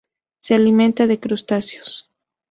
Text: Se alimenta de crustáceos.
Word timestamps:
Se 0.39 0.55
alimenta 0.55 1.05
de 1.05 1.19
crustáceos. 1.19 2.09